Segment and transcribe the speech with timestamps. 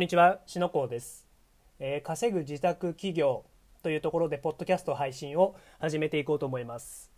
[0.00, 1.26] んにちは、しのこうです、
[1.78, 3.44] えー稼ぐ自宅企業
[3.82, 7.12] というところでポッドキャスト配信を始めていこうと思います。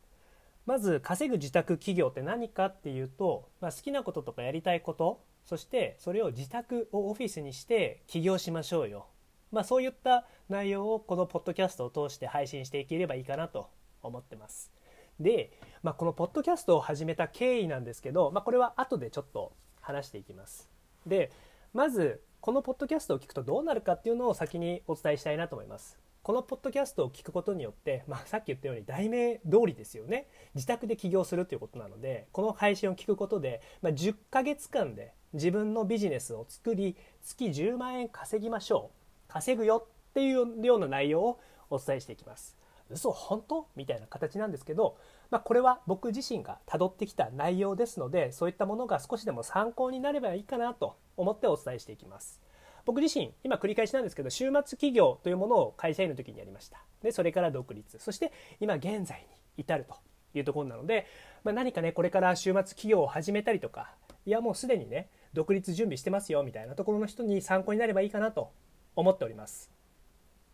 [0.66, 9.06] まず稼ぐ自宅企業って何かっていうと、まあ、好きなこととかやりたいこと、そしてそれを自宅をオフィスにして起業しましょうよ。
[9.52, 13.70] まあそういった内容をこのポッドキャストを通して配信していければいいかなと
[14.02, 14.72] 思ってます。
[15.20, 15.52] で、
[15.84, 20.68] まあ、このポッドキャストを始めた経緯なんですけど、まあ、これは後でちょっと話していきます。
[21.06, 21.30] で、
[21.72, 25.96] まずこのポッドキャストを聞くとどうなるかっていうのを先にお伝えしたいなと思います。
[26.24, 30.26] このポッドキャストを聞くことによって、まあ、さっき言ったように題名通りですよね。
[30.56, 39.32] 自宅で起業するということなのでこの配信を聞くことで、まあ、10ヶ月間で自分のビジネスを作り月10万円稼ぎましょう。
[39.32, 41.40] 稼ぐよっていうような内容を
[41.70, 42.56] お伝えしていきます。
[42.90, 43.68] 嘘本当？
[43.76, 44.96] みたいな形なんですけど、
[45.32, 52.42] まあ、これは僕自身が辿ってきた内容ですのでそういったものが少しでも参考になればいいかなと思ってお伝えしていきます。
[52.84, 56.82] 僕自身今繰り返しなんですけど週末企業というものを会社員の時にやりました。
[57.02, 57.98] でそれから独立。
[57.98, 59.96] そして今現在に至ると
[60.34, 61.06] いうところなので、
[61.44, 63.94] まあ、何かねこれから週末企業を始めたりとか
[64.26, 68.52] いやもうすでにね独立準備してますよみたいなところの人に参考になればいいかなと
[68.96, 69.70] 思っております。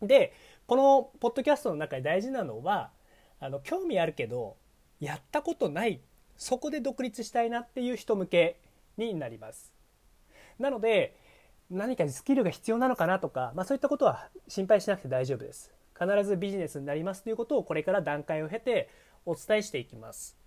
[0.01, 0.31] で
[0.67, 2.91] このポッドキャストの中で大事なのは
[3.41, 4.55] あの興味あるけど
[4.99, 6.01] やったことない
[6.37, 8.59] そこで独立したいなっていう人向け
[8.97, 9.73] になります。
[10.57, 11.17] なので
[11.69, 15.71] 何かスキルが必要なのかなとか、まあ、そういったことは心配しなくて大丈夫です。
[15.99, 18.89] 必ずビジネスになりますということをこれから段階を経て
[19.25, 20.37] お伝えしていきます。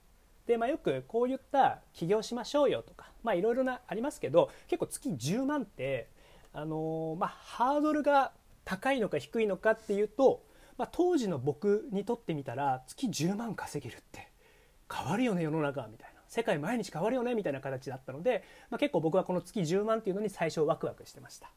[0.46, 6.08] で、まあ、よくこういった起業しましょうよとかいろいろなありますけど結構月10万って
[6.52, 8.32] あのーまあハードルが
[8.64, 10.44] 高いのか低いのかっていうと、
[10.78, 14.31] まあ、当時の僕にとってみたら月10万稼げるって
[14.92, 16.22] 変わるよね世の中みたいな。
[16.28, 21.50] 世界毎日変わるよねみたいな形だったので、まあ、結構僕はこの月10万っていうのに最初ワクワクしてました。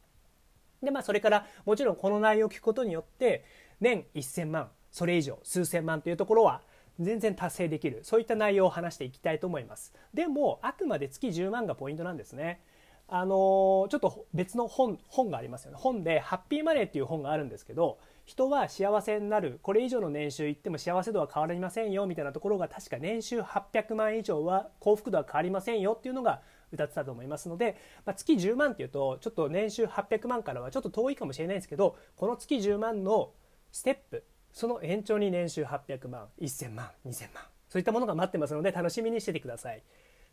[0.83, 3.45] でまあそれからもちろんこの内容を聞くことによって
[3.79, 6.61] 年1000万それ以上数千万というところは
[6.99, 9.93] 全然達成できるそういった内容を話していきたいと思います。
[10.13, 12.61] でもあくまで月10万がポイントなんですね。
[13.07, 15.77] あのーちょっと別の本本がありますよね。
[15.79, 26.41] 本で「ハッピーマネー」っていう本があるんですけど人は幸せになるこれ以上の年収いっても幸せ度は変わりませんよみたいなところが確か年収800万以上は幸福度は変わりませんよっていうのが
[26.71, 33.31] 歌ってたと思いますので、まあ、月10万っていうとちょっと年収800万からはちょっと遠いかもしれないんですけどこの月10万の
[33.71, 39.83] ステップその延長に年収800万1000万2000万そういったものが待ってますので楽しみにしててください。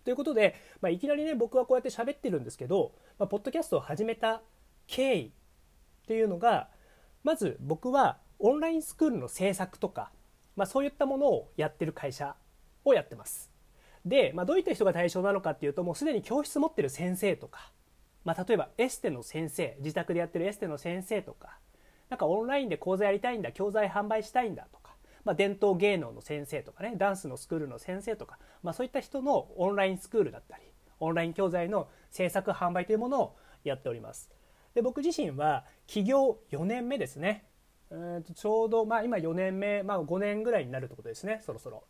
[0.05, 4.43] ということで、まあ、いきなりね僕はこうやって喋ってるんですけど、まあ、ポッドキャストを始めた
[4.87, 5.31] 経緯っ
[6.07, 6.69] ていうのが
[7.25, 10.11] まず僕はオンラインスクールの制作とか、
[10.57, 12.35] まあ、そういったものをやってる会社
[12.85, 13.51] をやってます。
[14.05, 17.71] で、まあ、どういった人が対象なのかっていうともうすでに教室持ってる先生とか、
[18.25, 21.59] まあ、例えばエステの先生自宅でやってるエステの先生とか
[22.11, 24.95] なんかオンラインで講座やりたいんだ教材販売したいんだとか、
[25.25, 30.65] まあ、伝統芸能の先生とかねダンスのスクールの先生とか、まあ、そういった人のオンラインスクールだったり
[30.99, 34.31] オンライン教材の制作販売というものをやっております
[34.75, 37.47] で僕自身は起業4年目ですね。
[37.91, 41.85] うんとちょうど、まあ、今4年目、まあ、5年ぐらいになるってことですねそろそろ。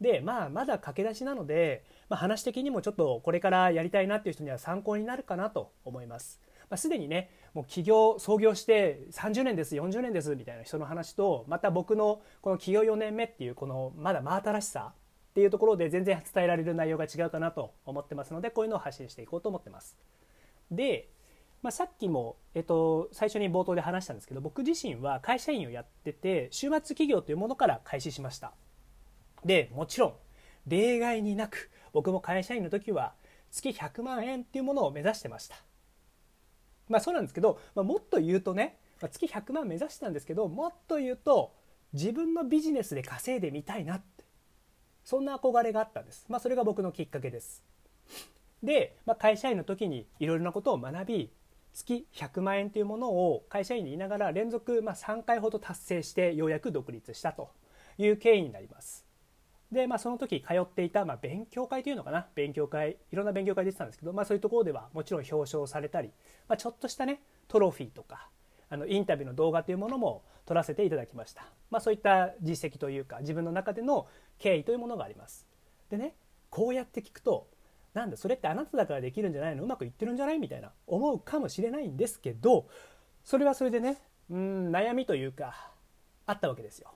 [0.00, 6.40] でまあまだ駆け出しなので、まあ、話的にもちょっとこれからやりたいなっていう人には参考になるかなと思います。
[6.68, 14.92] まあ、すでにねもう起業創業して30年です40年ですみたいな人の話とまた僕のこの起業4年目っていうこのまだ真新しさ
[15.30, 19.96] っていうところで全然伝えられる内容が違うかなと思ってますのでこういうのを発信していこうと思ってます。
[20.70, 21.10] で、
[21.64, 28.52] まあ、さっきも、えっと、最初に冒頭で話したんですけど僕自身は会社員をやってて週末企業というものから開始しました。
[29.46, 30.14] でもちろん
[30.66, 33.14] 例外になく僕も会社員の時は
[33.50, 35.56] 月100万円っていうものを目指してました。
[36.90, 41.54] まあそうなんですけど、まあ、もっと言うとね、まあ、月100万目指してたんですけどもっと言うと
[41.94, 44.24] 自分のビジネスで稼いでみたいなって
[45.02, 47.64] そんな憧れがあったんです、まあ、それが僕のきっかけです
[48.62, 51.30] で、まあ、会社員の時にいろいろなことを学び
[51.74, 57.50] 月100万円というものを会社員にいながら連続まあ3回ほど達成してようやく独立したと
[57.98, 59.04] いう経緯になります。
[59.72, 62.28] で、まあ、その時通っていた、まあ、勉強会というのかな。
[62.34, 66.10] 勉強会いろんな勉強会出てたんですけど、まあ、そういうところではもちろん表彰されたり、
[66.48, 68.28] まあ、ちょっとしたねトロフィーとか
[68.70, 74.06] あのインタビューの動画というものも撮らせていただきました、まあ、そういった実績というか自分の中での
[74.38, 75.46] 経緯というものがあります。
[75.90, 76.14] でね
[76.50, 77.48] こうやって聞くと
[77.94, 79.64] なんだそれってあなただからできるんじゃないの？
[79.64, 80.38] うまくいってるんじゃない？
[80.38, 80.72] みたいな。
[80.86, 82.66] 思うかもしれないんですけど
[83.24, 83.98] それはそれでね
[84.30, 85.70] うん悩みというか
[86.26, 86.90] あったわけですよ。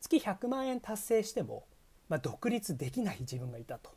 [0.00, 1.66] 月100万円達成しても
[2.08, 3.90] まあ、独立できない自分がいたと。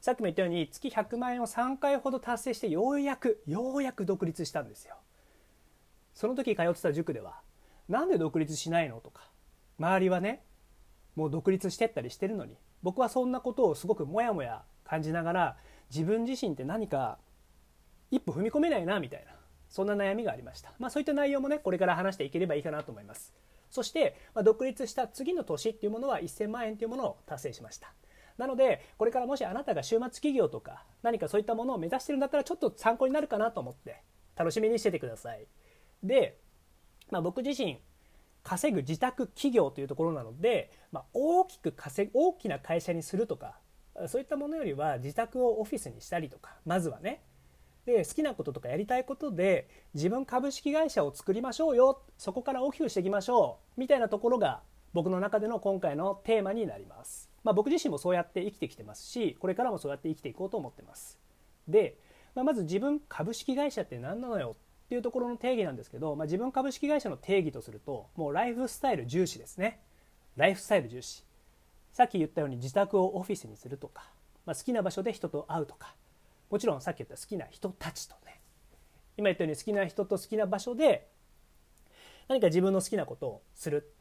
[0.00, 4.94] さっきも言ったように月100万円を3回ほど達成してようやくようやく独立したんですよ。
[6.14, 7.40] その時通ってた塾では
[7.88, 9.00] なんで独立しないの？
[9.00, 9.28] とか
[9.78, 10.44] 周りはね
[11.16, 15.56] もう独立してったりしてるのに僕はそんなことをすごくモヤモヤ感じながら
[15.90, 17.18] 自分自身って何か
[18.10, 19.32] 一歩踏み込めないなみたいな
[19.68, 20.72] そんな悩みがありました。
[20.78, 23.34] まあそういった内容もねこれから話していければいいかなと思います。
[23.70, 27.92] そして、ま、独立した次の年っていうものは1000万円というものを達成しました。
[28.38, 34.02] なのでこれからもしあなたが週末企業とか何かそういったものを目指してるんだったらちょっと参考になるかなと思って
[34.36, 35.46] 楽しみにしててください。
[36.02, 36.38] で、
[37.10, 37.80] まあ、僕自身
[38.42, 43.58] 稼ぐ自宅企業というところなので、まあ、大きく稼ぐ大きな会社にするとか
[44.08, 47.22] そういったものよりは自宅をオフィスにしたりとかまずはね
[47.86, 54.62] で好きなこととかやりたいことで自分株式会社を作りましょうよそこから大きくしていきましょうみたいなところが
[54.92, 57.30] 僕の中での今回のテーマになります。
[57.44, 61.18] まあ、僕自身もそうやって生きてきてますしこれからもそうやって生きていこうと思ってます。
[61.68, 61.98] で、
[62.34, 64.56] まあ、まず自分株式会社って何なのよ
[64.86, 69.82] っていうところの定義なんですけど、まあ、自分株式会社の定義とするともうライフスタイル重視ですね。
[70.34, 71.24] ライフスタイル重視。
[71.96, 74.10] さっき言ったように自宅をオフィスにするとか、
[74.44, 75.94] まあ、好きな場所で人と会うとか。
[76.50, 78.38] もちろんさっき言った好きな人たちとね。
[79.16, 81.08] 今言ったように好きな人と好きな場所で
[82.28, 83.94] 何か自分の好きなことをする。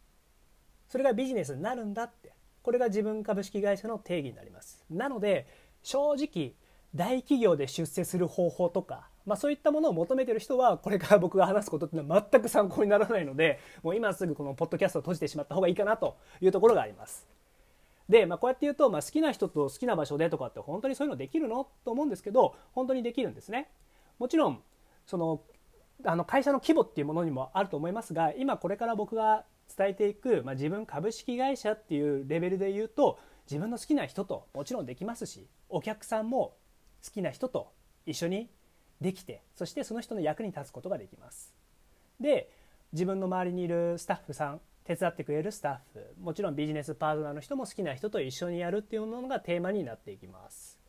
[0.89, 2.33] それがビジネスになるんだって。
[2.63, 4.83] これが自分株式会社の定義になります。
[4.89, 5.47] なので
[5.81, 6.55] 正直
[6.93, 17.34] 大企業で出世する方法とか、まあ、そういったものを求めてる人はこれから僕が話すことっていうのは全く参考にならないのでもう今すぐこのポッドキャストを閉じてしまった方がいいかなというところがあります。
[18.09, 21.67] で、まあ、こうやって言うと、まあ、好きな人と好きな場所でとかって本当にそういうのできるの？
[21.83, 23.69] と思うんですけど本当にできるんですね。
[24.19, 24.61] もちろん
[25.05, 25.41] その
[26.03, 33.17] あの会社の規模っていうものにもあると思いますが今これから僕が伝えていく、まあ、自分株式会社っていうレベルで言うと
[33.49, 36.57] 自分の好きな人ともちろんできますしお客さんも
[37.03, 37.71] 好きな人と
[38.05, 38.49] 一緒に
[39.01, 41.53] できてそしてその人の役に立つことができます。
[42.19, 42.51] で
[42.93, 46.15] 自分の周りにいるスタッフさん手伝ってくれるスタッフ。
[46.21, 50.79] もちろんビジネスパートナーの人も好きな人と一緒にやるっていうものがテーマになっていきます。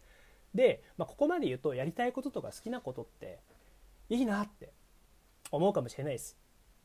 [0.55, 3.41] で、まあ、ここまで言うとやりたいこととか好きなことって
[4.09, 4.73] いいなって
[5.51, 6.37] 思うかもしれないです。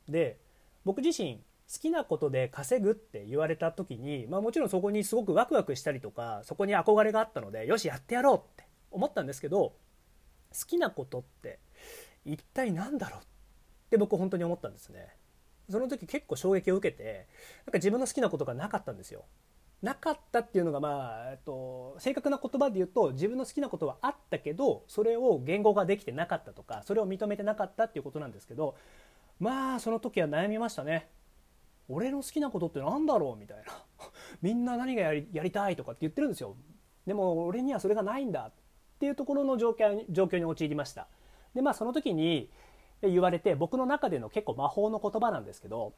[0.08, 0.38] で
[0.84, 1.42] 僕自身
[1.72, 11.60] 好きなことで稼ぐって言われた時に、まあ、もちろんそこにすごくワクワクしたりとかそこに憧れがあったのでよしやってやろうって思ったんですけど好きなことって
[12.24, 13.24] 一体何だろうっ
[13.90, 15.08] て僕本当に思ったんですね。
[15.70, 17.26] その時結構衝撃を受けて
[17.66, 19.24] なんか自分の好きなことがなかったんですよ。
[19.82, 28.76] なかったっていうのがまあ、えっと、正確な言葉で言うと自分の好きなことはあったけどそれを言語ができてなかったとかそれを認めてなかったっていうことなんですけど
[29.40, 31.08] まあその時は悩みましたね。
[31.88, 33.64] 俺の好きなことって何だろうみたいな
[34.40, 36.56] みんな何がやりやりたいとかって言ってるんですよ
[37.06, 38.52] でも俺にはそれがないんだっ
[39.00, 41.08] ていうところの状況に状況に陥りました
[41.54, 42.50] でまあその時に
[43.10, 45.92] 言われて僕の中での結構魔法の言葉なんですけど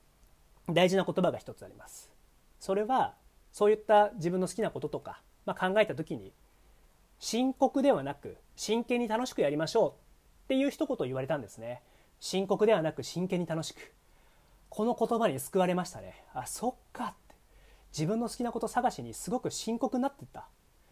[0.71, 2.11] 大事な言葉が一つあります。
[2.61, 3.15] それは
[3.53, 6.33] そういった自分の好きなこととか、まあ、考えた時に
[7.19, 11.83] 深刻ではなく真剣に楽しくやりましょうっていう一言言われたんですね。
[12.21, 13.93] 深刻ではなく真剣に楽しく。
[14.69, 16.25] この言葉に救われましたね。
[16.35, 17.35] あそっかって。
[17.93, 20.49] 自分の好きなこと探しにすごく深刻になってった。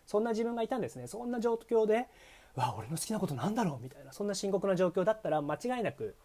[0.07, 1.07] そんな自分がいたんですね。
[1.07, 2.07] そんな状況で
[2.55, 6.17] わ俺の好きなことなんだろうみたいなそんな深刻な状況だったら間違いなく、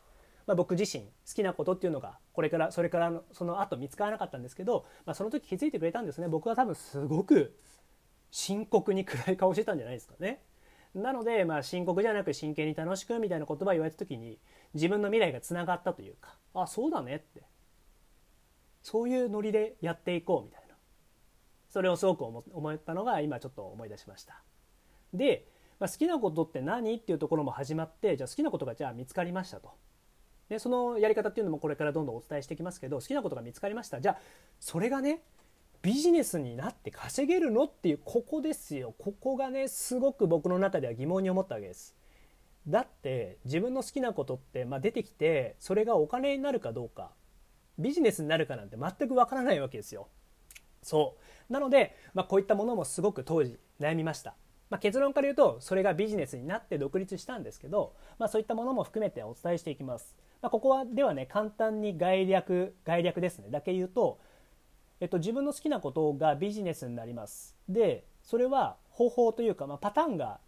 [0.45, 6.27] まあ、僕自身好きなことっていうのがこれからそれからのその後見つからなかったんですけど、まあ、その時気づいてくれたんですね。
[6.27, 7.57] 僕は多分すごく
[8.31, 10.41] 深刻に暗い顔してたんじゃないですかね。
[10.93, 14.39] なので、まあ、深刻じゃなく真剣に楽しくみたいな言葉言われた時に
[14.73, 17.43] 自分の未来がつながったというかあそうだねって
[18.81, 20.67] そういうノリでやっていこうみたいな。
[21.69, 24.41] それをすごく思ったのが今ちょっと思い出しました。
[25.13, 25.47] で
[25.79, 26.95] まあ、好きなことって何？
[26.95, 29.71] っていうところも始まってじゃあ好きなことがじゃあ見つかりましたと。
[30.49, 34.17] でそのやり方っていうのもこれからどんどんお伝えしていきますけど好きなことが見つかりましたじゃあ
[34.59, 35.21] それがね
[35.81, 41.95] ビジネスになって稼げるのっていうここですよここがねすごく僕の中では疑問に思ったわけです。
[42.67, 47.11] だって自分の好きなことって、まあ、出てきてそれがお金になるかどうか
[47.77, 50.07] ビジネスになるかなんて全くわからないわけですよ。
[50.81, 51.17] そ
[51.49, 54.35] うなので、まあ、こういったものもすごく当時悩みました。
[54.69, 60.15] まあ、結論から言うとそれがビジネスになって独立したんですけど、まあ、そういったものも含めてお伝えしていきます。
[60.41, 64.19] まあ、ここはではね簡単に概略概略ですねだけ言うと、
[64.99, 67.55] えっと、自分の好きなことがビジネスになります。
[67.69, 70.39] でそれは方法というか、まあ、パターンが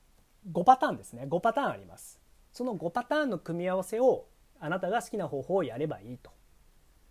[0.52, 2.20] 5パターンですね5パターンあります。
[2.52, 4.28] その5パターンの組み合わせを
[4.60, 6.32] あなたが好きな方法をやればいいと。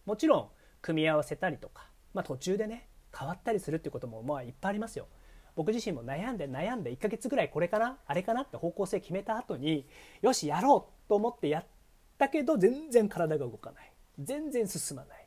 [0.04, 0.48] もちろん
[0.82, 5.06] 組み合わせたりとか、まあ、途中でね変わったりするっていうこともまあいっぱいありますよ。
[5.58, 9.88] 僕自身も悩んで悩んで1ヶ月ぐらいこれかなあれかなって方向性決めた後に
[10.22, 11.66] よしやろうと思ってやっ
[12.16, 13.92] たけど全然体が動かない。
[14.20, 15.26] 全然進まない。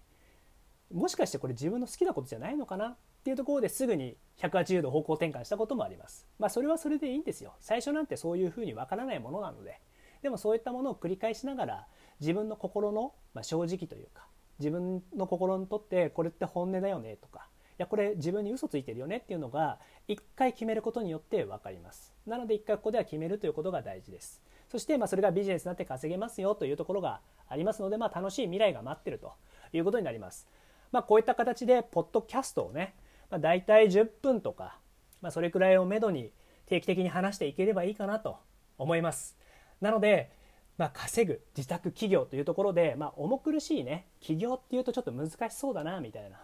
[0.94, 2.96] もしかしてこれ自分の好きなことじゃないのかなっ
[3.26, 6.26] ていうところですぐに180度方向転換したこともあります。
[6.40, 7.54] まあそれはそれでいいんですよ。
[7.60, 9.82] 最初なんてそういうふうにわからないものなので。
[10.22, 11.88] でもそういったものを繰り返しながら
[12.22, 14.28] 自分の心の、ま正直というか
[14.60, 17.50] 自分の心にとってこれって本音だよねとか
[17.82, 22.14] やこれ自分に嘘ついてるよねっていうのが一回決めることによって分かります。
[22.26, 24.42] なので一回ここでは決めるということが大事です。
[24.70, 27.20] そしてまそれがビジネスになって稼げますよというところが
[27.50, 29.34] ありますので、まあ、楽しい未来が待ってると
[29.74, 30.48] いうことになります。
[30.92, 32.96] まあ、こういった形でポッドキャストをね、
[33.30, 34.80] まあ、大体10分とか、
[35.22, 36.32] まあ、それくらいをめどに
[36.68, 38.38] 定期的に話していければいいかなと
[38.78, 39.38] 思います。
[39.82, 40.32] なので、
[40.78, 46.38] まあ、稼ぐ自宅企業というところで、まあ、重苦しいね起業っていうとちょっと難しそうだなみたいな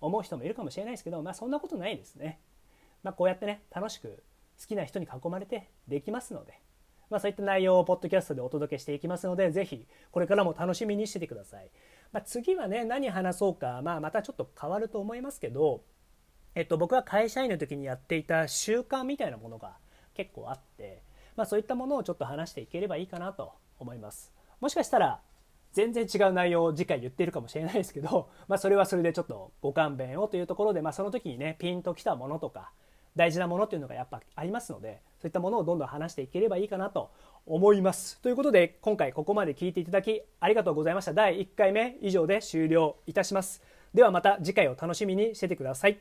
[0.00, 2.40] 思う人もいるかもしれないですけど、まあ、そんなことないですね、
[3.02, 4.22] まあ、こうやってね楽しく
[4.60, 6.60] 好きな人に囲まれてできますので、
[7.10, 11.70] まあ、そういった内容をポッドキャストでお届けしていきますので是非これからも楽しみにしててください。
[12.12, 15.82] まあ、次はね何話そうか、まあ、またちょっと変わると思いますけど、
[16.54, 19.76] えっと、僕は会社員の時にやっていた習慣みたいなものが
[20.14, 21.02] 結構あって、
[21.34, 24.32] まあ、そういったものをちょっと話していければいいかなと思います。
[24.60, 25.20] もしかしたら
[25.74, 32.70] 全然違う内容を次回言ってるかもしれないですけど、 まあ、それはそれでちょっとご勘弁をというところで、まあ、その時にねピンときたものとか
[33.16, 37.10] 大事なものっていうのがやっぱありますのでそういったものをどんどん話していければいいかなと
[37.44, 38.20] 思います。
[38.22, 41.12] ということで今回ここまで聞いていただきありがとうございました。
[41.12, 43.60] 第1回目以上で終了いたします。
[43.92, 45.98] ではまた次回を楽しみにしててください。